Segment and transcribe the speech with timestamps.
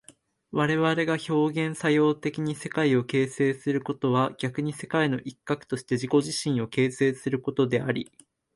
[0.51, 8.11] 我々が表現作用的に世界を形成することは逆に世界の一角として自己自身を形成することであり、